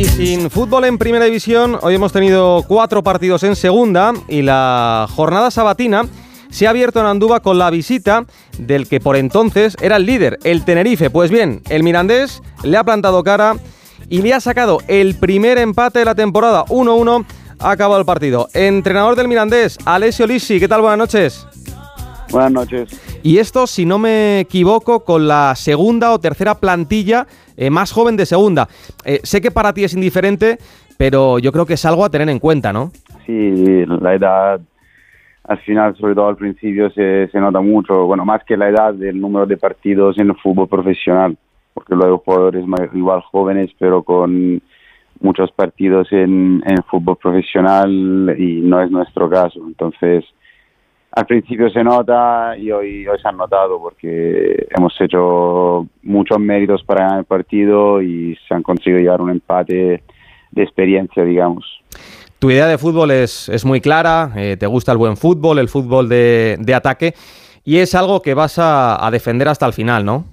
Y 0.00 0.06
sin 0.06 0.50
fútbol 0.50 0.86
en 0.86 0.96
primera 0.96 1.26
división, 1.26 1.78
hoy 1.82 1.94
hemos 1.94 2.10
tenido 2.10 2.64
cuatro 2.66 3.02
partidos 3.02 3.42
en 3.42 3.54
segunda 3.54 4.14
y 4.28 4.40
la 4.40 5.06
jornada 5.14 5.50
sabatina 5.50 6.06
se 6.48 6.66
ha 6.66 6.70
abierto 6.70 7.00
en 7.00 7.06
Andúba 7.06 7.40
con 7.40 7.58
la 7.58 7.68
visita 7.68 8.24
del 8.56 8.88
que 8.88 8.98
por 8.98 9.16
entonces 9.16 9.76
era 9.78 9.96
el 9.96 10.06
líder, 10.06 10.38
el 10.42 10.64
Tenerife. 10.64 11.10
Pues 11.10 11.30
bien, 11.30 11.60
el 11.68 11.82
Mirandés 11.82 12.40
le 12.62 12.78
ha 12.78 12.84
plantado 12.84 13.22
cara 13.22 13.56
y 14.08 14.22
le 14.22 14.32
ha 14.32 14.40
sacado 14.40 14.78
el 14.88 15.16
primer 15.16 15.58
empate 15.58 15.98
de 15.98 16.06
la 16.06 16.14
temporada 16.14 16.64
1-1. 16.64 17.26
Ha 17.58 17.70
acabado 17.70 18.00
el 18.00 18.06
partido. 18.06 18.48
Entrenador 18.54 19.16
del 19.16 19.28
Mirandés, 19.28 19.76
Alessio 19.84 20.26
Lissi, 20.26 20.58
¿qué 20.58 20.66
tal? 20.66 20.80
Buenas 20.80 20.96
noches. 20.96 21.46
Buenas 22.30 22.52
noches. 22.52 23.20
Y 23.22 23.38
esto, 23.38 23.66
si 23.66 23.84
no 23.84 23.98
me 23.98 24.40
equivoco, 24.40 25.04
con 25.04 25.26
la 25.26 25.54
segunda 25.56 26.12
o 26.12 26.18
tercera 26.18 26.54
plantilla 26.54 27.26
eh, 27.56 27.70
más 27.70 27.92
joven 27.92 28.16
de 28.16 28.26
segunda. 28.26 28.68
Eh, 29.04 29.20
sé 29.22 29.40
que 29.40 29.50
para 29.50 29.72
ti 29.72 29.84
es 29.84 29.94
indiferente, 29.94 30.58
pero 30.96 31.38
yo 31.38 31.52
creo 31.52 31.66
que 31.66 31.74
es 31.74 31.84
algo 31.84 32.04
a 32.04 32.10
tener 32.10 32.28
en 32.28 32.38
cuenta, 32.38 32.72
¿no? 32.72 32.92
Sí, 33.26 33.84
la 33.86 34.14
edad, 34.14 34.60
al 35.44 35.58
final, 35.60 35.96
sobre 35.96 36.14
todo 36.14 36.28
al 36.28 36.36
principio, 36.36 36.90
se, 36.90 37.28
se 37.28 37.40
nota 37.40 37.60
mucho. 37.60 38.06
Bueno, 38.06 38.24
más 38.24 38.42
que 38.44 38.56
la 38.56 38.68
edad, 38.68 39.02
el 39.02 39.20
número 39.20 39.46
de 39.46 39.56
partidos 39.56 40.18
en 40.18 40.28
el 40.30 40.36
fútbol 40.36 40.68
profesional, 40.68 41.36
porque 41.74 41.94
luego 41.94 42.22
jugadores 42.24 42.64
igual 42.94 43.20
jóvenes, 43.30 43.70
pero 43.78 44.02
con 44.02 44.62
muchos 45.20 45.50
partidos 45.52 46.08
en, 46.12 46.62
en 46.66 46.82
fútbol 46.90 47.16
profesional 47.16 48.34
y 48.38 48.60
no 48.62 48.80
es 48.82 48.90
nuestro 48.90 49.28
caso. 49.28 49.60
Entonces, 49.66 50.24
al 51.12 51.26
principio 51.26 51.68
se 51.70 51.82
nota 51.82 52.56
y 52.56 52.70
hoy, 52.70 53.06
hoy 53.06 53.18
se 53.20 53.28
han 53.28 53.36
notado 53.36 53.80
porque 53.80 54.66
hemos 54.76 54.94
hecho 55.00 55.86
muchos 56.02 56.38
méritos 56.38 56.84
para 56.84 57.02
ganar 57.02 57.18
el 57.20 57.24
partido 57.24 58.00
y 58.00 58.36
se 58.46 58.54
han 58.54 58.62
conseguido 58.62 59.00
llevar 59.00 59.20
un 59.20 59.30
empate 59.30 60.02
de 60.52 60.62
experiencia, 60.62 61.24
digamos. 61.24 61.64
Tu 62.38 62.50
idea 62.50 62.66
de 62.66 62.78
fútbol 62.78 63.10
es, 63.10 63.48
es 63.48 63.64
muy 63.64 63.80
clara, 63.80 64.32
eh, 64.36 64.56
te 64.58 64.66
gusta 64.66 64.92
el 64.92 64.98
buen 64.98 65.16
fútbol, 65.16 65.58
el 65.58 65.68
fútbol 65.68 66.08
de, 66.08 66.56
de 66.60 66.74
ataque 66.74 67.14
y 67.64 67.78
es 67.78 67.94
algo 67.94 68.22
que 68.22 68.34
vas 68.34 68.58
a, 68.58 69.04
a 69.04 69.10
defender 69.10 69.48
hasta 69.48 69.66
el 69.66 69.72
final, 69.72 70.04
¿no? 70.04 70.24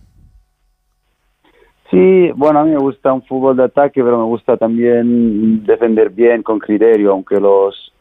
Sí, 1.89 2.31
bueno, 2.35 2.59
a 2.59 2.65
mí 2.65 2.71
me 2.71 2.77
gusta 2.77 3.13
un 3.13 3.23
fútbol 3.23 3.57
de 3.57 3.63
ataque, 3.63 4.03
pero 4.03 4.17
me 4.17 4.25
gusta 4.25 4.57
también 4.57 5.65
defender 5.65 6.09
bien, 6.09 6.43
con 6.43 6.59
criterio, 6.59 7.11
aunque 7.11 7.39
los, 7.39 7.93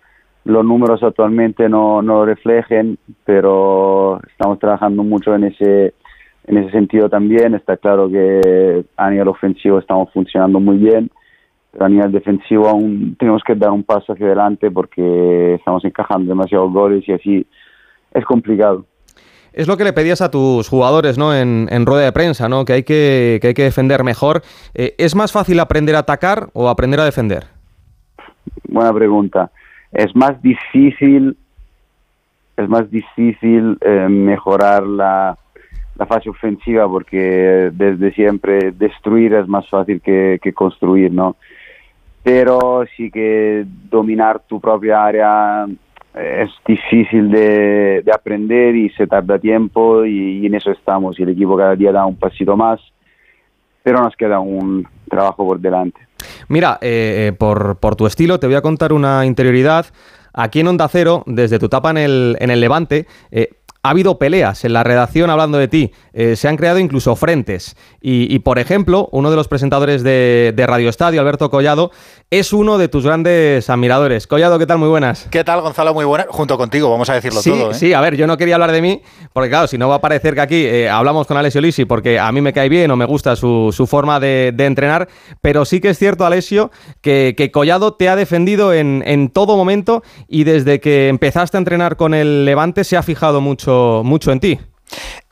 los 0.47 0.65
números 0.65 1.03
actualmente 1.03 1.69
no, 1.69 2.01
no 2.03 2.21
lo 2.21 2.27
reflejen, 2.27 2.99
pero 3.25 4.21
estamos 4.31 4.61
trabajando 4.61 5.03
mucho 5.03 5.35
en 5.35 5.45
ese, 5.45 5.93
en 6.47 6.59
ese 6.59 6.71
sentido 6.71 7.09
también. 7.09 7.55
Está 7.55 7.77
claro 7.77 8.09
que 8.09 8.85
a 8.97 9.11
nivel 9.11 9.27
ofensivo 9.27 9.81
estamos 9.81 10.09
funcionando 10.13 10.61
muy 10.61 10.79
bien, 10.79 11.11
pero 11.73 11.87
a 11.87 11.89
nivel 11.89 12.13
defensivo 12.13 12.69
aún 12.69 13.17
tenemos 13.19 13.43
que 13.45 13.57
dar 13.57 13.73
un 13.73 13.83
paso 13.83 14.13
hacia 14.13 14.27
adelante 14.27 14.71
porque 14.71 15.55
estamos 15.55 15.85
encajando 15.85 16.29
demasiados 16.29 16.73
goles 16.73 17.03
y 17.09 17.13
así 17.13 17.47
es 18.13 18.25
complicado. 18.25 18.87
Es 19.53 19.67
lo 19.67 19.77
que 19.77 19.85
le 19.85 19.93
pedías 19.93 20.21
a 20.21 20.31
tus 20.31 20.69
jugadores, 20.69 21.19
¿no? 21.19 21.35
En, 21.35 21.67
en 21.73 21.87
rueda 21.87 22.05
de 22.05 22.13
prensa, 22.13 22.49
¿no? 22.49 22.65
Que 22.65 22.75
hay 22.75 22.83
que, 22.85 23.39
que 23.41 23.49
hay 23.49 23.55
que 23.55 23.65
defender 23.65 24.05
mejor. 24.05 24.43
Eh, 24.75 24.95
¿Es 24.99 25.17
más 25.17 25.33
fácil 25.33 25.59
aprender 25.59 25.97
a 25.97 26.01
atacar 26.01 26.51
o 26.53 26.69
aprender 26.69 27.01
a 27.01 27.05
defender? 27.05 27.47
Buena 28.69 28.93
pregunta. 28.93 29.51
Es 29.97 30.15
más 30.15 30.43
difícil, 30.43 31.35
es 32.55 32.69
más 32.69 32.91
difícil 32.91 33.79
eh, 33.81 34.09
mejorar 34.11 34.83
la, 34.83 35.39
la 35.95 36.07
fase 36.07 36.29
ofensiva 36.29 36.87
porque 36.87 37.71
desde 37.73 38.13
siempre 38.13 38.73
destruir 38.73 39.33
es 39.33 39.49
más 39.49 39.67
fácil 39.71 40.03
que, 40.03 40.39
que 40.43 40.53
construir, 40.53 41.11
¿no? 41.11 41.37
Pero 42.23 42.85
sí 42.95 43.11
que 43.11 43.65
dominar 43.89 44.41
tu 44.41 44.61
propia 44.61 45.03
área 45.03 45.67
es 46.15 46.51
difícil 46.67 47.31
de, 47.31 48.03
de, 48.05 48.13
aprender 48.13 48.77
y 48.77 48.91
se 48.91 49.07
tarda 49.07 49.39
tiempo 49.39 50.05
y, 50.05 50.45
en 50.45 50.55
eso 50.57 50.73
estamos 50.73 51.19
el 51.21 51.31
equipo 51.31 51.57
cada 51.57 51.75
día 51.75 51.93
da 51.93 52.05
un 52.05 52.17
pasito 52.17 52.55
más, 52.55 52.81
pero 53.83 54.03
nos 54.03 54.15
queda 54.15 54.41
un 54.41 54.87
trabajo 55.09 55.47
por 55.47 55.59
delante. 55.59 56.06
Mira, 56.49 56.79
eh, 56.81 57.33
por, 57.39 57.79
por, 57.79 57.97
tu 57.97 58.07
estilo 58.07 58.41
te 58.41 58.47
voy 58.47 58.57
a 58.57 58.63
contar 58.63 58.93
una 58.93 59.27
interioridad. 59.27 59.87
Aquí 60.33 60.61
en 60.61 60.69
Onda 60.69 60.89
Cero, 60.89 61.23
desde 61.27 61.59
tu 61.59 61.67
etapa 61.67 61.91
en 61.91 61.99
el, 61.99 62.37
en 62.41 62.51
el 62.51 62.61
Levante, 62.61 63.07
eh, 63.31 63.51
ha 63.83 63.91
habido 63.91 64.19
peleas 64.19 64.65
en 64.65 64.73
la 64.73 64.83
redacción 64.83 65.31
hablando 65.31 65.59
de 65.59 65.69
ti, 65.69 65.93
eh, 66.19 66.35
se 66.35 66.49
han 66.49 66.57
creado 66.57 66.79
incluso 66.79 67.15
frentes. 67.15 67.77
Y, 68.01 68.35
y, 68.35 68.39
por 68.39 68.59
ejemplo, 68.59 69.11
uno 69.13 69.31
de 69.31 69.37
los 69.37 69.49
presentadores 69.49 70.03
de, 70.03 70.55
de, 70.57 70.67
Radio 70.67 70.89
Estadio, 70.89 71.21
Alberto 71.21 71.51
Collado, 71.51 71.91
es 72.31 72.55
uno 72.55 72.79
de 72.79 72.89
tus 72.89 73.05
grandes 73.05 73.69
admiradores. 73.69 74.27
Collado, 74.27 74.59
¿qué 74.59 74.65
tal? 74.65 74.79
Muy 74.79 74.89
buenas. 74.89 75.29
¿Qué 75.31 75.45
tal, 75.45 75.61
Gonzalo? 75.61 75.93
Muy 75.93 76.07
buenas. 76.07 76.29
Junto 76.31 76.57
contigo, 76.57 76.91
vamos 76.91 77.11
a 77.11 77.15
decirlo 77.15 77.43
sí, 77.43 77.51
todo. 77.51 77.73
¿eh? 77.73 77.75
Sí, 77.75 77.93
a 77.93 78.01
ver, 78.01 78.17
yo 78.17 78.27
no 78.27 78.39
quería 78.39 78.55
hablar 78.55 78.73
de 78.73 78.81
mí, 78.81 79.03
porque 79.35 79.51
claro, 79.51 79.67
si 79.67 79.77
no 79.77 79.91
va 79.91 79.97
a 79.97 80.01
parecer 80.01 80.35
que 80.35 80.41
aquí 80.41 80.65
eh, 80.65 80.89
hablamos 80.89 81.27
con 81.27 81.37
Alessio 81.37 81.61
Lisi, 81.61 81.85
porque 81.85 82.19
a 82.19 82.33
mí 82.33 82.41
me 82.41 82.55
cae 82.55 82.71
bien 82.71 82.91
o 82.91 82.97
me 82.97 83.05
gusta 83.05 83.37
su, 83.37 83.71
su 83.77 83.87
forma 83.87 84.19
de, 84.19 84.53
de, 84.55 84.65
entrenar, 84.65 85.09
pero 85.43 85.67
sí 85.67 85.81
que 85.81 85.91
es 85.91 85.99
cierto, 85.99 86.25
Alessio, 86.25 86.71
que, 87.03 87.35
que 87.37 87.51
Collado 87.51 87.93
te 87.93 88.09
ha 88.09 88.17
defendido 88.17 88.73
en, 88.73 89.03
en, 89.07 89.29
todo 89.29 89.59
momento 89.59 90.03
y 90.29 90.45
desde 90.45 90.81
que 90.81 91.09
empezaste 91.09 91.59
a 91.59 91.61
entrenar 91.61 91.97
con 91.97 92.15
el 92.15 92.47
Levante 92.47 92.85
se 92.85 92.97
ha 92.97 93.03
fijado 93.03 93.43
mucho, 93.43 94.01
mucho 94.03 94.33
en 94.33 94.41
ti. 94.41 94.59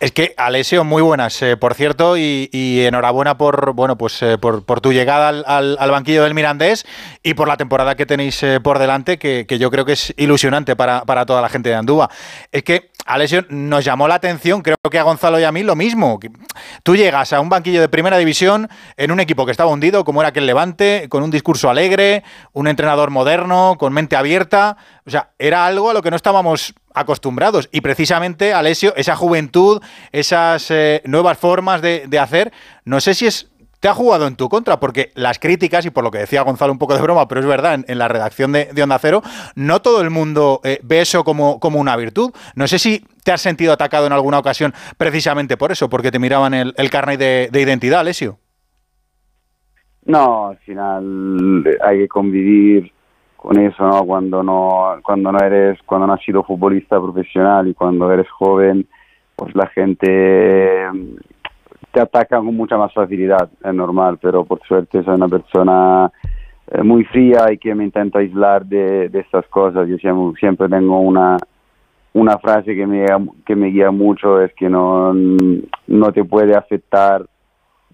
Es 0.00 0.12
que, 0.12 0.34
Alessio, 0.37 0.84
muy 0.84 1.03
buenas, 1.03 1.41
eh, 1.42 1.56
por 1.56 1.75
cierto, 1.75 2.16
y, 2.16 2.48
enhorabuena 2.53 3.38
por 3.38 3.72
bueno 3.72 3.97
pues 3.97 4.20
eh, 4.22 4.37
por, 4.38 4.81
tu 4.81 4.92
llegada 4.92 5.28
al, 5.28 5.91
banquillo 5.91 6.25
del 6.25 6.34
Mirandés 6.34 6.84
y 7.22 7.34
por 7.34 7.48
la 7.48 7.56
temporada 7.56 7.94
que 7.94 8.04
tenéis 8.04 8.42
eh, 8.42 8.60
por 8.60 8.78
delante, 8.78 9.19
que, 9.19 9.47
yo 9.59 9.70
creo 9.70 9.84
que 9.84 9.92
es 9.92 10.12
ilusionante 10.16 10.76
para, 10.76 11.04
para 11.04 11.25
toda 11.25 11.41
la 11.41 11.48
gente 11.48 11.69
de 11.69 11.76
Andúa. 11.76 12.10
Es 12.53 12.65
que, 12.65 12.91
Alessio, 13.04 13.44
nos 13.50 13.84
llamó 13.84 14.09
la 14.09 14.15
atención, 14.15 14.62
creo 14.62 14.76
que 14.91 14.98
a 14.98 15.03
Gonzalo 15.03 15.38
y 15.38 15.44
a 15.44 15.53
mí 15.53 15.62
lo 15.62 15.76
mismo. 15.76 16.19
Tú 16.82 16.97
llegas 16.97 17.32
a 17.32 17.41
un 17.41 17.50
banquillo 17.50 17.81
de 17.81 17.88
primera 17.88 18.16
división 18.16 18.69
en 18.97 19.10
un 19.10 19.20
equipo 19.20 19.44
que 19.44 19.53
estaba 19.53 19.70
hundido, 19.70 20.04
como 20.04 20.22
era 20.22 20.31
aquel 20.31 20.47
Levante, 20.47 21.06
con 21.10 21.22
un 21.22 21.31
discurso 21.31 21.69
alegre, 21.69 22.25
un 22.53 22.66
entrenador 22.66 23.10
moderno, 23.10 23.76
con 23.78 23.92
mente 23.92 24.16
abierta. 24.16 24.78
O 25.06 25.10
sea, 25.10 25.31
era 25.38 25.66
algo 25.66 25.91
a 25.91 25.94
lo 25.94 26.03
que 26.03 26.10
no 26.10 26.16
estábamos 26.16 26.75
acostumbrados. 26.94 27.69
Y 27.72 27.82
precisamente, 27.82 28.54
Alessio, 28.54 28.94
esa 28.97 29.16
juventud, 29.16 29.82
esas 30.12 30.71
eh, 30.71 31.03
nuevas 31.04 31.36
formas 31.36 31.82
de, 31.82 32.04
de, 32.06 32.19
hacer, 32.19 32.53
no 32.84 33.00
sé 33.00 33.15
si 33.15 33.26
es. 33.26 33.50
Te 33.84 33.91
ha 33.91 33.93
jugado 33.93 34.27
en 34.27 34.34
tu 34.34 34.49
contra, 34.49 34.81
porque 34.81 35.11
las 35.15 35.39
críticas, 35.39 35.84
y 35.84 35.91
por 35.91 36.05
lo 36.05 36.11
que 36.11 36.17
decía 36.17 36.41
Gonzalo 36.41 36.72
un 36.72 36.78
poco 36.78 36.95
de 36.95 37.03
broma, 37.03 37.28
pero 37.28 37.43
es 37.43 37.47
verdad, 37.47 37.78
en, 37.87 37.99
la 37.99 38.09
redacción 38.09 38.50
de, 38.50 38.71
de, 38.72 38.83
Onda 38.83 38.99
Cero, 38.99 39.21
no 39.56 39.83
todo 39.83 40.00
el 40.00 40.09
mundo 40.09 40.62
eh, 40.65 40.81
ve 40.83 41.03
eso 41.03 41.22
como, 41.22 41.61
como, 41.61 41.78
una 41.78 41.95
virtud. 41.95 42.31
No 42.55 42.67
sé 42.67 42.78
si 42.78 43.05
te 43.25 43.31
has 43.31 43.43
sentido 43.43 43.75
atacado 43.75 44.06
en 44.06 44.15
alguna 44.15 44.39
ocasión 44.39 44.72
precisamente 44.97 45.59
por 45.59 45.71
eso, 45.71 45.91
porque 45.91 46.11
te 46.11 46.19
miraban 46.19 46.55
el, 46.55 46.91
carnet 46.91 47.21
de, 47.21 47.50
de 47.53 47.61
identidad, 47.61 48.00
Alessio. 48.00 48.39
No, 50.06 50.47
al 50.47 50.56
final 50.61 51.78
hay 51.84 51.99
que 51.99 52.09
convivir 52.09 52.91
con 53.37 53.59
eso, 53.59 53.87
¿no? 53.87 54.03
Cuando 54.06 54.43
no, 54.43 54.97
cuando 55.03 55.31
no 55.31 55.39
eres, 55.41 55.78
cuando 55.84 56.06
no 56.06 56.15
has 56.15 56.25
sido 56.25 56.43
futbolista 56.43 56.99
profesional 56.99 57.69
y 57.69 57.75
cuando 57.75 58.11
eres 58.11 58.31
joven, 58.31 58.87
pues 59.37 59.55
la 59.55 59.66
gente 59.66 60.89
te 61.94 62.00
ataca 62.00 62.38
con 62.38 62.55
mucha 62.55 62.77
más 62.77 62.93
facilidad, 62.93 63.49
es 63.65 63.72
normal, 63.72 64.19
pero 64.21 64.44
por 64.44 64.60
suerte 64.66 65.03
soy 65.05 65.15
una 65.15 65.28
persona 65.28 66.10
eh, 66.72 66.82
muy 66.82 67.05
fría 67.05 67.53
y 67.53 67.59
que 67.59 67.75
me 67.75 67.84
intento 67.84 68.19
aislar 68.19 68.66
de, 68.66 69.09
de 69.09 69.21
estas 69.21 69.47
cosas. 69.47 69.88
Yo 69.88 69.97
siempre, 69.99 70.41
siempre 70.41 70.69
tengo 70.69 70.99
una, 70.99 71.37
una 72.12 72.37
frase 72.38 72.75
que 72.75 72.84
me, 72.84 73.06
que 73.47 73.54
me 73.54 73.69
guía 73.69 73.93
mucho, 73.93 74.41
es 74.41 74.53
que 74.54 74.69
no, 74.69 75.15
no 75.15 76.12
te 76.12 76.25
puede 76.25 76.56
afectar 76.56 77.25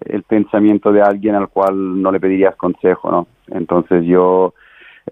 el 0.03 0.23
pensamiento 0.23 0.91
de 0.91 1.03
alguien 1.03 1.35
al 1.35 1.49
cual 1.49 2.01
no 2.01 2.11
le 2.11 2.19
pedirías 2.19 2.55
consejo, 2.55 3.11
¿no? 3.11 3.27
Entonces 3.51 4.03
yo 4.03 4.55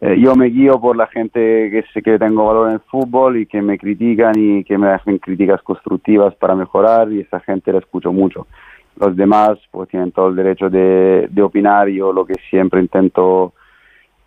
eh, 0.02 0.18
yo 0.19 0.36
me 0.36 0.46
guío 0.48 0.80
por 0.80 0.96
la 0.96 1.08
gente 1.08 1.40
que 1.40 1.84
sé 1.94 2.02
que 2.02 2.19
tengo 2.19 2.46
valor 2.46 2.69
en 2.69 2.75
el 2.75 2.80
fútbol 2.81 3.38
y 3.38 3.46
que 3.46 3.62
me 3.62 3.78
critican 3.78 4.34
y 4.38 4.64
que 4.64 4.78
me 4.78 4.88
hacen 4.90 5.18
críticas 5.18 5.62
constructivas 5.62 6.36
para 6.36 6.56
mejorar 6.56 7.12
y 7.12 7.22
esa 7.22 7.40
gente 7.40 7.74
la 7.74 7.80
escucho 7.80 8.14
mucho. 8.14 8.48
Los 9.00 9.16
demás 9.16 9.57
pues 9.72 9.90
tienen 9.90 10.12
todo 10.12 10.28
el 10.28 10.36
derecho 10.36 10.69
de, 10.69 11.28
de 11.30 11.42
opinar, 11.42 11.88
yo 11.88 12.12
lo 12.12 12.25
que 12.25 12.36
siempre 12.50 12.81
intento 12.81 13.54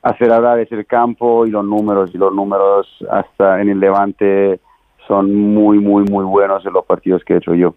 hacer 0.02 0.32
hablar 0.32 0.58
es 0.58 0.72
el 0.72 0.86
campo 0.86 1.46
y 1.46 1.50
los 1.50 1.64
números 1.64 2.10
y 2.12 2.18
los 2.18 2.34
números 2.34 2.88
hasta 3.10 3.60
en 3.60 3.68
el 3.68 3.78
Levante 3.80 4.60
son 5.06 5.34
muy, 5.34 5.78
muy, 5.78 6.04
muy 6.04 6.24
buenos 6.24 6.64
en 6.64 6.72
los 6.72 6.84
partidos 6.84 7.22
que 7.24 7.34
he 7.34 7.36
hecho 7.36 7.54
yo. 7.54 7.74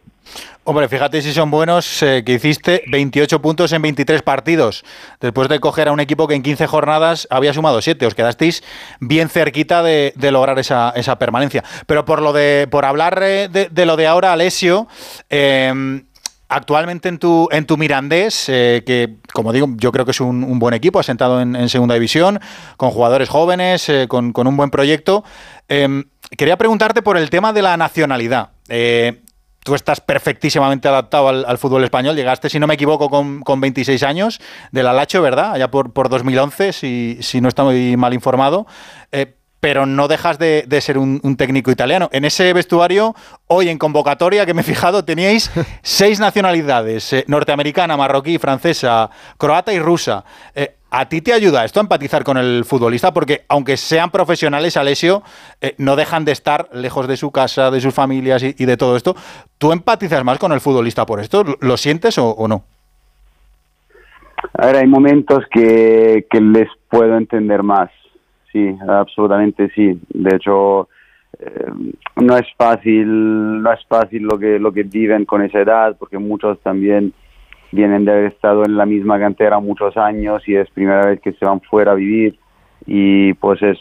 Hombre, 0.63 0.87
fíjate 0.87 1.21
si 1.21 1.31
son 1.31 1.51
buenos, 1.51 2.01
eh, 2.01 2.23
que 2.25 2.33
hiciste 2.33 2.83
28 2.87 3.41
puntos 3.41 3.71
en 3.73 3.81
23 3.81 4.21
partidos, 4.23 4.83
después 5.19 5.47
de 5.49 5.59
coger 5.59 5.87
a 5.87 5.91
un 5.91 5.99
equipo 5.99 6.27
que 6.27 6.33
en 6.35 6.41
15 6.41 6.65
jornadas 6.65 7.27
había 7.29 7.53
sumado 7.53 7.81
7. 7.81 8.05
Os 8.05 8.15
quedasteis 8.15 8.63
bien 8.99 9.29
cerquita 9.29 9.83
de, 9.83 10.13
lograr 10.31 10.57
esa, 10.57 10.91
esa, 10.95 11.19
permanencia. 11.19 11.63
Pero 11.85 12.05
por 12.05 12.21
lo 12.21 12.33
de 12.33 12.67
por 12.69 12.85
hablar 12.85 13.19
eh, 13.21 13.47
de, 13.47 13.69
de, 13.69 13.85
lo 13.85 13.95
de 13.95 14.07
ahora, 14.07 14.33
Alessio, 14.33 14.87
eh, 15.29 16.01
Actualmente 16.47 17.09
en 17.09 17.17
tu, 17.17 17.47
en 17.51 17.65
tu 17.65 17.75
Mirandés, 17.75 18.49
eh, 18.49 18.83
que 18.85 19.15
como 19.33 19.51
digo, 19.51 19.67
yo 19.77 19.91
creo 19.91 20.05
que 20.05 20.11
es 20.11 20.21
un, 20.21 20.59
buen 20.59 20.75
equipo, 20.75 20.99
asentado 20.99 21.41
en, 21.41 21.55
en 21.55 21.69
segunda 21.69 21.95
división, 21.95 22.39
con 22.77 22.91
jugadores 22.91 23.29
jóvenes, 23.29 23.89
eh, 23.89 24.07
con, 24.07 24.31
un 24.35 24.57
buen 24.57 24.69
proyecto. 24.69 25.23
Em, 25.67 26.03
quería 26.37 26.55
preguntarte 26.55 27.01
por 27.01 27.17
el 27.17 27.31
tema 27.31 27.51
de 27.51 27.63
la 27.63 27.77
nacionalidad. 27.77 28.49
Eh, 28.69 29.23
tú 29.63 29.73
estás 29.73 30.01
perfectísimamente 30.01 30.87
adaptado 30.87 31.29
al, 31.29 31.57
fútbol 31.57 31.83
español. 31.83 32.15
Llegaste, 32.15 32.47
si 32.47 32.59
no 32.59 32.67
me 32.67 32.75
equivoco, 32.75 33.09
con, 33.09 33.41
con 33.41 33.59
26 33.59 34.03
años 34.03 34.39
del 34.71 34.85
Alacho, 34.85 35.23
¿verdad? 35.23 35.53
Allá 35.53 35.71
por, 35.71 35.93
por 35.93 36.09
2011, 36.09 36.73
si, 36.73 37.17
si 37.21 37.41
no 37.41 37.47
estoy 37.47 37.97
mal 37.97 38.13
informado 38.13 38.67
pero 39.65 39.87
no 39.87 40.07
dejas 40.07 40.37
de, 40.37 40.63
ser 40.79 40.99
un, 40.99 41.37
técnico 41.37 41.71
italiano. 41.71 42.07
En 42.11 42.23
ese 42.23 42.53
vestuario, 42.53 43.15
hoy 43.47 43.69
en 43.69 43.79
convocatoria 43.79 44.45
que 44.45 44.53
me 44.53 44.61
he 44.61 44.63
fijado, 44.63 45.03
teníais 45.03 45.51
seis 45.81 46.19
nacionalidades, 46.19 47.11
eh, 47.13 47.25
norteamericana, 47.27 47.97
marroquí, 47.97 48.37
francesa, 48.37 49.09
croata 49.39 49.73
y 49.73 49.79
rusa. 49.79 50.23
Eh, 50.53 50.75
¿A 50.91 51.09
ti 51.09 51.19
te 51.21 51.33
ayuda 51.33 51.65
esto 51.65 51.79
a 51.79 51.81
empatizar 51.81 52.23
con 52.23 52.37
el 52.37 52.63
futbolista? 52.63 53.11
Porque 53.11 53.41
aunque 53.47 53.75
sean 53.75 54.11
profesionales, 54.11 54.77
Alessio, 54.77 55.23
eh, 55.59 55.73
no 55.79 55.95
dejan 55.95 56.25
de 56.25 56.33
estar 56.33 56.69
lejos 56.71 57.07
de 57.07 57.17
su 57.17 57.31
casa, 57.31 57.71
de 57.71 57.81
sus 57.81 57.91
familias 57.95 58.43
y, 58.43 58.53
de 58.53 58.77
todo 58.77 58.95
esto. 58.95 59.15
¿Tú 59.57 59.71
empatizas 59.71 60.23
más 60.23 60.37
con 60.37 60.51
el 60.51 60.61
futbolista 60.61 61.07
por 61.07 61.19
esto? 61.19 61.43
¿Lo 61.59 61.77
sientes 61.77 62.19
o, 62.19 62.47
no? 62.47 62.65
A 64.53 64.67
ver, 64.67 64.75
hay 64.75 64.87
momentos 64.87 65.43
que 65.49 66.23
les 66.31 66.67
puedo 66.87 67.17
entender 67.17 67.63
más 67.63 67.89
sí, 68.55 68.77
absolutamente 68.87 69.69
sí. 69.75 69.99
De 70.09 70.35
hecho, 70.37 70.87
eh, 71.39 71.69
no 72.15 72.37
es 72.37 72.47
fácil, 72.57 73.61
no 73.61 73.71
es 73.73 73.85
fácil 73.87 74.23
lo 74.23 74.39
que 74.39 74.57
lo 74.59 74.71
que 74.71 74.83
viven 74.83 75.25
con 75.25 75.41
esa 75.41 75.59
edad, 75.59 75.97
porque 75.99 76.17
muchos 76.17 76.59
también 76.61 77.13
vienen 77.73 78.05
de 78.05 78.11
haber 78.13 78.25
estado 78.27 78.63
en 78.63 78.77
la 78.77 78.85
misma 78.85 79.19
cantera 79.19 79.59
muchos 79.59 79.97
años 79.97 80.47
y 80.47 80.55
es 80.55 80.69
primera 80.69 81.05
vez 81.05 81.19
que 81.19 81.33
se 81.33 81.43
van 81.43 81.59
fuera 81.59 81.91
a 81.91 81.95
vivir 81.95 82.39
y 82.85 83.33
pues 83.33 83.61
es, 83.61 83.77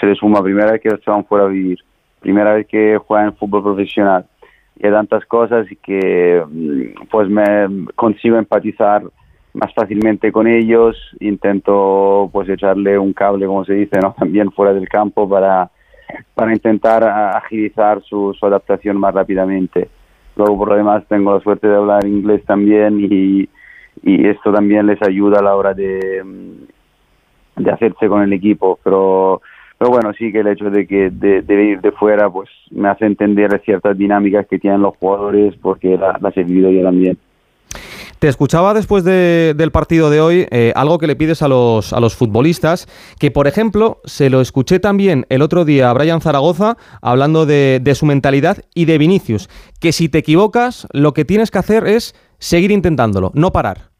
se 0.00 0.06
les 0.06 0.18
suma 0.18 0.42
primera 0.42 0.72
vez 0.72 0.80
que 0.80 0.90
se 0.90 1.10
van 1.10 1.24
fuera 1.24 1.44
a 1.44 1.48
vivir, 1.48 1.78
primera 2.20 2.54
vez 2.54 2.66
que 2.66 2.98
juegan 2.98 3.36
fútbol 3.36 3.62
profesional 3.62 4.26
y 4.76 4.86
hay 4.86 4.92
tantas 4.92 5.24
cosas 5.26 5.68
que 5.84 6.42
mm, 6.44 7.06
pues 7.08 7.28
me 7.28 7.86
consigo 7.94 8.36
empatizar 8.36 9.04
más 9.56 9.72
fácilmente 9.72 10.30
con 10.30 10.46
ellos, 10.46 10.96
intento 11.18 12.28
pues 12.30 12.48
echarle 12.48 12.98
un 12.98 13.14
cable, 13.14 13.46
como 13.46 13.64
se 13.64 13.72
dice, 13.72 13.98
¿no? 14.00 14.14
también 14.18 14.52
fuera 14.52 14.74
del 14.74 14.88
campo 14.88 15.28
para, 15.28 15.70
para 16.34 16.52
intentar 16.52 17.04
agilizar 17.04 18.02
su, 18.02 18.36
adaptación 18.42 18.98
más 18.98 19.14
rápidamente. 19.14 19.88
Luego, 20.36 20.58
por 20.58 20.68
lo 20.68 20.76
demás, 20.76 21.04
tengo 21.08 21.34
la 21.34 21.40
suerte 21.40 21.66
de 21.66 21.76
hablar 21.76 22.06
inglés 22.06 22.44
también 22.44 23.00
y, 23.00 23.48
esto 24.02 24.52
también 24.52 24.86
les 24.86 25.02
ayuda 25.02 25.38
a 25.38 25.42
la 25.42 25.56
hora 25.56 25.72
de, 25.72 26.22
de 27.56 27.70
hacerse 27.70 28.08
con 28.08 28.22
el 28.22 28.32
equipo. 28.34 28.78
Pero, 28.84 29.40
pero 29.78 29.90
bueno, 29.90 30.12
sí 30.12 30.30
que 30.30 30.40
el 30.40 30.48
hecho 30.48 30.68
de 30.68 30.86
que 30.86 31.08
de, 31.10 31.40
de 31.40 31.78
de 31.78 31.92
fuera 31.92 32.28
pues 32.28 32.50
me 32.70 32.88
hace 32.88 33.06
entender 33.06 33.58
ciertas 33.64 33.96
dinámicas 33.96 34.46
que 34.46 34.58
tienen 34.58 34.82
los 34.82 34.96
jugadores 34.98 35.56
porque 35.62 35.96
las 35.96 36.36
he 36.36 36.44
vivido 36.44 36.70
yo 36.70 36.82
también. 36.82 37.16
Te 38.26 38.30
escuchaba 38.30 38.74
después 38.74 39.04
del 39.04 39.70
partido 39.70 40.10
de 40.10 40.20
hoy 40.20 40.48
eh, 40.50 40.72
algo 40.74 40.98
que 40.98 41.06
le 41.06 41.14
pides 41.14 41.42
a 41.42 41.48
los, 41.48 41.92
a 41.92 42.00
los 42.00 42.16
futbolistas, 42.16 42.88
que 43.20 43.30
por 43.30 43.46
ejemplo 43.46 43.98
se 44.02 44.30
lo 44.30 44.40
escuché 44.40 44.80
también 44.80 45.26
el 45.28 45.42
otro 45.42 45.64
día 45.64 45.90
a 45.90 45.94
Brian 45.94 46.20
Zaragoza 46.20 46.76
hablando 47.00 47.46
de, 47.46 47.80
su 47.94 48.04
mentalidad 48.04 48.56
y 48.74 48.86
de 48.86 48.98
Vinicius, 48.98 49.48
que 49.80 49.92
si 49.92 50.08
te 50.08 50.18
equivocas 50.18 50.88
lo 50.92 51.12
que 51.12 51.24
tienes 51.24 51.52
que 51.52 51.58
hacer 51.58 51.86
es 51.86 52.16
seguir 52.40 52.72
intentándolo, 52.72 53.30
no 53.32 53.52
parar. 53.52 53.90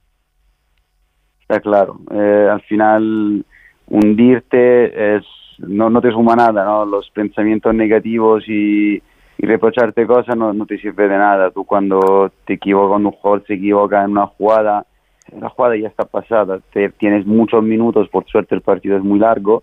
Está 1.42 1.60
claro, 1.60 2.00
eh, 2.10 2.48
al 2.50 2.62
final 2.62 3.44
hundirte 3.86 5.18
es, 5.18 5.24
no, 5.58 5.88
no 5.88 6.00
te 6.00 6.10
suma 6.10 6.34
nada, 6.34 6.64
¿no? 6.64 6.84
los 6.84 7.08
pensamientos 7.10 7.72
negativos 7.76 8.42
y 8.48 9.00
y 9.38 9.46
reprocharte 9.46 10.06
cosas 10.06 10.36
no, 10.36 10.52
no 10.52 10.66
te 10.66 10.78
sirve 10.78 11.08
de 11.08 11.18
nada. 11.18 11.50
Tú 11.50 11.64
cuando 11.64 12.30
te 12.46 12.54
equivocas, 12.54 12.90
cuando 12.90 13.08
un 13.10 13.14
jugador 13.14 13.44
se 13.46 13.54
equivoca 13.54 14.04
en 14.04 14.12
una 14.12 14.26
jugada, 14.26 14.86
la 15.38 15.48
jugada 15.50 15.76
ya 15.76 15.88
está 15.88 16.04
pasada. 16.04 16.60
Te, 16.72 16.88
tienes 16.90 17.26
muchos 17.26 17.62
minutos, 17.62 18.08
por 18.08 18.24
suerte 18.26 18.54
el 18.54 18.62
partido 18.62 18.96
es 18.96 19.04
muy 19.04 19.18
largo, 19.18 19.62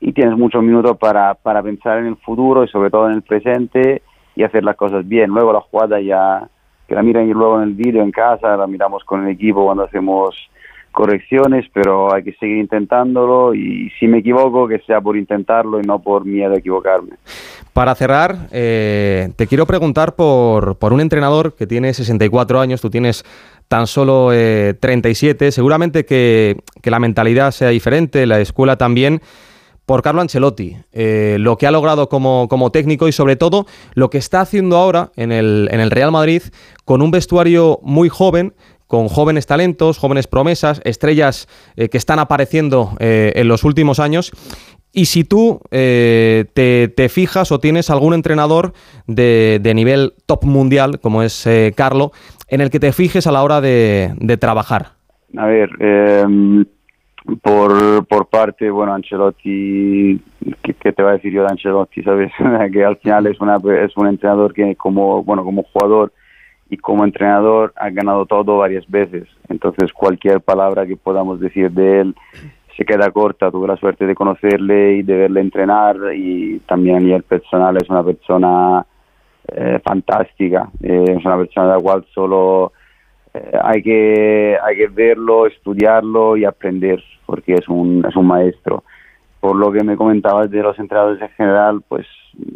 y 0.00 0.12
tienes 0.12 0.36
muchos 0.36 0.62
minutos 0.62 0.96
para, 0.98 1.34
para 1.34 1.62
pensar 1.62 1.98
en 1.98 2.06
el 2.06 2.16
futuro 2.16 2.62
y 2.62 2.68
sobre 2.68 2.90
todo 2.90 3.08
en 3.08 3.16
el 3.16 3.22
presente 3.22 4.02
y 4.36 4.44
hacer 4.44 4.62
las 4.62 4.76
cosas 4.76 5.06
bien. 5.06 5.30
Luego 5.30 5.52
la 5.52 5.60
jugada 5.60 6.00
ya, 6.00 6.48
que 6.86 6.94
la 6.94 7.02
miran 7.02 7.28
y 7.28 7.32
luego 7.32 7.60
en 7.60 7.68
el 7.68 7.74
vídeo 7.74 8.02
en 8.02 8.12
casa, 8.12 8.56
la 8.56 8.66
miramos 8.68 9.02
con 9.04 9.24
el 9.24 9.32
equipo 9.32 9.64
cuando 9.64 9.84
hacemos 9.84 10.36
correcciones, 10.98 11.64
pero 11.72 12.12
hay 12.12 12.24
que 12.24 12.32
seguir 12.40 12.56
intentándolo 12.56 13.54
y 13.54 13.88
si 14.00 14.08
me 14.08 14.18
equivoco, 14.18 14.66
que 14.66 14.80
sea 14.80 15.00
por 15.00 15.16
intentarlo 15.16 15.78
y 15.78 15.84
no 15.84 16.00
por 16.00 16.24
miedo 16.24 16.54
a 16.54 16.58
equivocarme. 16.58 17.10
Para 17.72 17.94
cerrar, 17.94 18.48
eh, 18.50 19.28
te 19.36 19.46
quiero 19.46 19.64
preguntar 19.64 20.16
por, 20.16 20.76
por, 20.76 20.92
un 20.92 21.00
entrenador 21.00 21.54
que 21.54 21.68
tiene 21.68 21.94
64 21.94 22.58
años, 22.58 22.80
tú 22.80 22.90
tienes 22.90 23.24
tan 23.68 23.86
solo 23.86 24.30
37, 24.30 25.46
eh, 25.46 25.52
seguramente 25.52 26.04
que, 26.04 26.56
que, 26.82 26.90
la 26.90 26.98
mentalidad 26.98 27.52
sea 27.52 27.68
diferente, 27.68 28.26
la 28.26 28.40
escuela 28.40 28.76
también, 28.76 29.20
por 29.86 30.02
Carlo 30.02 30.20
Ancelotti, 30.20 30.76
eh, 30.92 31.36
lo 31.38 31.56
que 31.56 31.68
ha 31.68 31.70
logrado 31.70 32.08
como, 32.08 32.48
como, 32.48 32.72
técnico 32.72 33.06
y 33.06 33.12
sobre 33.12 33.36
todo 33.36 33.66
lo 33.94 34.10
que 34.10 34.18
está 34.18 34.40
haciendo 34.40 34.76
ahora 34.76 35.12
en 35.14 35.30
el, 35.30 35.68
en 35.70 35.78
el 35.78 35.92
Real 35.92 36.10
Madrid 36.10 36.42
con 36.84 37.02
un 37.02 37.12
vestuario 37.12 37.78
muy 37.82 38.08
joven 38.08 38.52
con 38.88 39.06
jóvenes 39.06 39.46
talentos, 39.46 39.98
jóvenes 39.98 40.26
promesas, 40.26 40.80
estrellas 40.84 41.46
que 41.76 41.96
están 41.96 42.18
apareciendo 42.18 42.96
en 42.98 43.46
los 43.46 43.62
últimos 43.62 44.00
años 44.00 44.32
y 44.92 45.04
si 45.04 45.24
tú 45.24 45.60
eh, 45.70 46.46
te, 46.54 47.08
fijas 47.08 47.52
o 47.52 47.60
tienes 47.60 47.90
algún 47.90 48.14
entrenador 48.14 48.72
de, 49.06 49.60
nivel 49.74 50.14
top 50.26 50.44
mundial, 50.44 50.98
como 51.00 51.22
es 51.22 51.46
eh, 51.46 51.72
Carlo, 51.76 52.10
en 52.48 52.60
el 52.60 52.70
que 52.70 52.80
te 52.80 52.92
fijes 52.92 53.26
a 53.26 53.32
la 53.32 53.42
hora 53.42 53.60
de, 53.60 54.36
trabajar. 54.40 54.86
A 55.36 55.46
ver, 55.46 55.70
em, 55.78 56.64
por, 57.42 58.06
por 58.06 58.28
parte, 58.28 58.70
bueno, 58.70 58.94
Ancelotti, 58.94 60.20
¿qué, 60.62 60.92
te 60.92 61.02
va 61.02 61.10
a 61.10 61.14
decir 61.14 61.32
yo 61.32 61.42
de 61.42 61.48
Ancelotti? 61.50 62.02
¿Sabes? 62.02 62.32
que 62.72 62.84
al 62.84 62.96
final 62.96 63.26
es, 63.26 63.40
una, 63.40 63.56
es 63.56 63.96
un 63.96 64.06
entrenador 64.06 64.54
que 64.54 64.74
como, 64.76 65.22
bueno, 65.22 65.44
como 65.44 65.64
jugador 65.64 66.12
y 66.70 66.76
como 66.76 67.04
entrenador 67.04 67.72
ha 67.76 67.90
ganado 67.90 68.26
todo 68.26 68.58
varias 68.58 68.88
veces. 68.88 69.28
Entonces, 69.48 69.92
cualquier 69.92 70.40
palabra 70.40 70.86
que 70.86 70.96
podamos 70.96 71.40
decir 71.40 71.70
de 71.70 72.00
él 72.00 72.14
se 72.76 72.84
queda 72.84 73.10
corta. 73.10 73.50
Tuve 73.50 73.66
la 73.66 73.76
suerte 73.76 74.06
de 74.06 74.14
conocerle 74.14 74.94
y 74.94 75.02
de 75.02 75.16
verle 75.16 75.40
entrenar 75.40 75.96
y 76.14 76.60
también 76.60 76.96
a 76.96 77.00
nivel 77.00 77.22
personal 77.24 77.76
es 77.76 77.88
una 77.90 78.04
persona 78.04 78.86
eh, 79.48 79.80
fantástica, 79.84 80.70
eh, 80.82 81.04
es 81.08 81.24
una 81.24 81.38
persona 81.38 81.68
de 81.68 81.74
la 81.74 81.80
cual 81.80 82.06
solo 82.14 82.72
eh, 83.34 83.58
hay, 83.62 83.82
que, 83.82 84.56
hay 84.62 84.76
que 84.76 84.86
verlo, 84.88 85.46
estudiarlo 85.46 86.36
y 86.36 86.44
aprender 86.44 87.02
porque 87.26 87.54
es 87.54 87.68
un, 87.68 88.04
es 88.08 88.14
un 88.14 88.26
maestro. 88.26 88.84
Por 89.40 89.56
lo 89.56 89.72
que 89.72 89.82
me 89.82 89.96
comentabas 89.96 90.50
de 90.50 90.62
los 90.62 90.78
entrenadores 90.78 91.20
en 91.20 91.28
general, 91.30 91.82
pues 91.88 92.06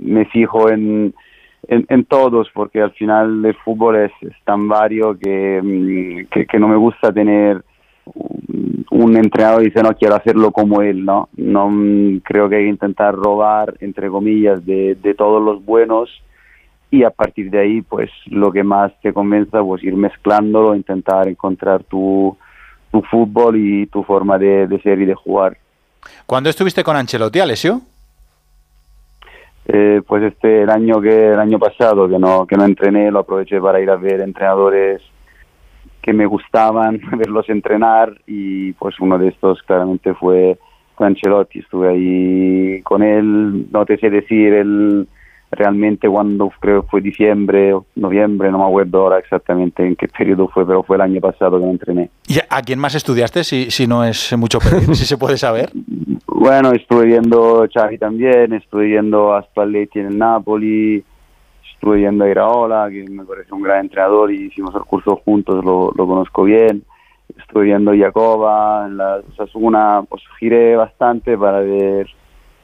me 0.03 0.25
fijo 0.27 0.71
en, 0.71 1.15
en, 1.69 2.05
todos, 2.05 2.49
porque 2.53 2.81
al 2.81 2.93
final 2.93 3.45
el 3.45 3.55
fútbol 3.57 3.97
es, 3.97 4.13
tan 4.45 4.69
vario 4.69 5.17
que, 5.19 5.61
mm, 5.63 6.29
que, 6.31 6.47
que, 6.47 6.59
no 6.59 6.69
me 6.69 6.77
gusta 6.77 7.13
tener 7.13 7.63
un 8.91 9.17
entrenador 9.17 9.63
dice 9.63 9.83
no 9.83 9.95
quiero 9.95 10.17
hacerlo 10.17 10.51
como 10.51 10.83
él, 10.83 11.05
¿no? 11.05 11.29
No 11.37 11.69
mm, 11.71 12.19
creo 12.19 12.49
que 12.49 12.57
hay 12.57 12.65
que 12.65 12.71
intentar 12.71 13.15
robar, 13.15 13.75
entre 13.81 14.09
comillas, 14.09 14.65
de, 14.67 14.97
de 14.97 15.15
todos 15.15 15.43
los 15.43 15.65
buenos 15.65 16.11
y 16.91 17.05
a 17.05 17.11
partir 17.11 17.51
de 17.51 17.59
ahí, 17.59 17.81
pues 17.81 18.11
lo 18.27 18.53
que 18.53 18.63
más 18.63 18.93
te 19.01 19.13
convenza, 19.15 19.63
pues 19.63 19.83
ir 19.83 19.97
mezclándolo, 19.97 20.75
intentar 20.75 21.27
encontrar 21.27 21.85
tu, 21.85 22.37
tu 22.91 23.01
fútbol 23.03 23.57
y 23.57 23.87
tu 23.87 24.03
forma 24.03 24.37
de, 24.37 24.67
de 24.67 24.81
ser 24.83 25.01
y 25.01 25.07
de 25.07 25.15
jugar. 25.15 25.57
¿Cuándo 26.27 26.51
estuviste 26.51 26.85
con 26.85 26.97
Ancelotti, 26.97 27.41
Alessio? 27.41 27.81
Eh, 29.67 30.03
pues 30.07 30.25
este 30.25 30.63
el 30.63 30.71
año 30.71 31.01
que 31.01 31.29
el 31.29 31.39
año 31.39 31.59
pasado 31.59 32.09
que 32.09 32.19
no 32.19 32.47
que 32.47 32.57
no 32.57 32.65
entrené 32.65 33.13
lo 33.13 33.21
aproveché 33.21 33.61
para 33.61 33.81
ir 33.81 33.91
a 33.91 33.97
ver 33.97 34.21
entrenadores 34.21 35.01
que 36.03 36.13
me 36.13 36.27
gustaban 36.27 37.01
verlos 37.17 37.49
entrenar 37.49 38.13
y 38.27 38.73
pues 38.75 38.99
uno 39.01 39.19
de 39.19 39.29
estos 39.29 39.63
claramente 39.63 40.13
fue, 40.15 40.59
Ancelotti, 40.99 41.61
estuve 41.61 41.89
ahí 41.89 42.83
con 42.83 43.03
él, 43.03 43.71
no 43.71 43.87
te 43.87 43.97
sé 43.99 44.11
decir 44.11 44.53
el 44.53 45.09
realmente 45.53 46.09
cuando 46.09 46.51
creo 46.61 46.83
fue 46.85 47.03
diciembre 47.03 47.75
o 47.75 47.85
noviembre, 47.95 48.51
no 48.51 48.59
me 48.59 48.65
acuerdo 48.65 49.03
ahora 49.03 49.19
exactamente 49.19 49.87
en 49.87 49.95
qué 49.95 50.09
periodo 50.09 50.49
fue, 50.49 50.67
pero 50.67 50.83
fue 50.83 50.97
el 50.97 51.03
año 51.03 51.21
pasado 51.21 51.59
que 51.59 51.67
me 51.67 51.71
entrené. 51.71 52.11
¿Y 52.27 52.39
a 52.49 52.63
quién 52.63 52.79
más 52.79 52.95
estudiaste, 52.95 53.45
si, 53.45 53.71
si 53.71 53.87
no 53.87 54.03
es 54.03 54.35
mucho 54.37 54.59
pedir, 54.59 54.97
si 54.97 55.05
se 55.05 55.17
puede 55.17 55.37
saber? 55.37 55.71
Bueno, 56.35 56.73
estuve 56.73 57.07
viendo 57.07 57.69
Xavi 57.73 57.99
también, 57.99 58.53
estuve 58.53 58.87
viendo 58.87 59.33
a 59.33 59.43
Spalletti 59.43 60.01
en 60.01 60.07
el 60.07 60.19
Napoli, 60.19 61.05
estuve 61.73 61.99
viendo 61.99 62.25
a 62.25 62.29
Iraola, 62.29 62.89
que 62.91 63.05
me 63.09 63.25
parece 63.25 63.55
un 63.55 63.63
gran 63.63 63.83
entrenador 63.83 64.33
y 64.33 64.47
hicimos 64.47 64.75
el 64.75 64.81
curso 64.81 65.21
juntos, 65.25 65.65
lo, 65.65 65.93
lo 65.97 66.05
conozco 66.05 66.43
bien. 66.43 66.83
Estuve 67.39 67.67
viendo 67.67 67.93
Jacoba, 67.97 68.87
en 68.89 68.97
la 68.97 69.21
Osasuna, 69.33 70.03
pues 70.09 70.23
giré 70.41 70.75
bastante 70.75 71.39
para 71.39 71.61
ver 71.61 72.09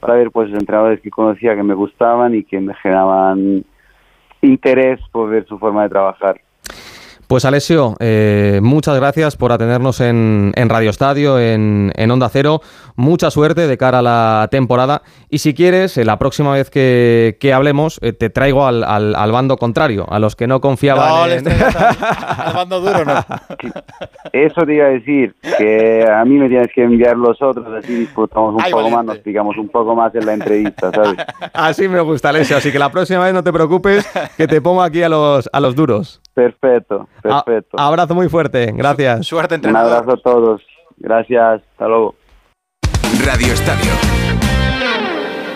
para 0.01 0.15
ver 0.15 0.31
pues 0.31 0.51
entrenadores 0.53 1.01
que 1.01 1.11
conocía 1.11 1.57
que 1.57 1.63
me 1.63 1.75
gustaban 1.75 2.35
y 2.35 2.45
que 2.45 2.61
me 2.61 2.75
generaban 2.75 3.65
interés 4.41 5.01
por 5.11 5.31
ver 5.31 5.47
su 5.47 5.59
forma 5.59 5.83
de 5.85 5.89
trabajar. 5.89 6.41
Pues 7.29 7.45
Alessio, 7.45 7.95
eh, 8.01 8.61
muchas 8.63 8.97
gracias 8.97 9.37
por 9.37 9.53
atendernos 9.53 10.01
en, 10.01 10.55
Radio 10.57 10.89
Estadio, 10.89 11.39
en, 11.39 11.93
Onda 12.11 12.31
Cero. 12.31 12.63
Mucha 12.97 13.31
suerte 13.31 13.67
de 13.67 13.77
cara 13.77 13.99
a 13.99 14.03
la 14.03 14.49
temporada. 14.51 15.03
Y 15.29 15.39
si 15.39 15.53
quieres, 15.53 15.99
eh, 15.99 16.07
la 16.07 16.19
próxima 16.19 16.55
vez 16.55 16.71
que, 16.71 17.53
hablemos, 17.55 18.01
eh, 18.01 18.15
te 18.15 18.31
traigo 18.31 18.67
al, 18.67 19.31
bando 19.31 19.59
contrario, 19.59 20.07
a 20.09 20.19
los 20.19 20.37
que 20.37 20.47
no 20.47 20.63
confiaban 20.63 21.31
en... 21.31 21.49
al 21.49 22.55
bando 22.55 22.81
duro, 22.81 23.05
no. 23.05 23.23
Eso 24.33 24.63
te 24.65 24.75
iba 24.75 24.87
a 24.87 24.89
decir, 24.89 25.35
que 25.59 26.07
a 26.11 26.25
mí 26.25 26.39
me 26.39 26.49
tienes 26.49 26.69
que 26.75 26.83
enviar 26.83 27.15
los 27.19 27.43
otros, 27.43 27.67
así 27.75 27.95
disfrutamos 27.95 28.55
un 28.55 28.71
poco 28.71 28.89
más, 28.89 29.05
nos 29.05 29.19
picamos 29.19 29.59
un 29.59 29.69
poco 29.69 29.95
más 29.95 30.15
en 30.15 30.25
la 30.25 30.33
entrevista, 30.33 30.91
¿sabes? 30.93 31.19
Así 31.53 31.89
me 31.89 32.01
gusta, 32.01 32.31
Alessio. 32.31 32.57
Así 32.57 32.73
que 32.73 32.79
la 32.79 32.91
próxima 32.91 33.25
vez 33.25 33.35
no 33.35 33.45
te 33.45 33.53
preocupes, 33.53 34.09
que 34.39 34.47
te 34.47 34.63
pongo 34.63 34.83
aquí 34.83 35.03
a 35.03 35.11
los, 35.11 35.51
a 35.53 35.61
los 35.61 35.75
duros. 35.75 36.23
Perfecto. 36.39 37.09
Perfecto. 37.29 37.79
abrazo 37.79 38.15
muy 38.15 38.29
fuerte, 38.29 38.73
gracias. 38.75 39.27
Suerte, 39.27 39.57
Un 39.57 39.77
abrazo 39.77 40.13
a 40.13 40.17
todos. 40.17 40.63
Gracias, 40.97 41.63
hasta 41.73 41.87
luego. 41.89 42.15
Radio 43.25 43.53
Estadio 43.53 43.93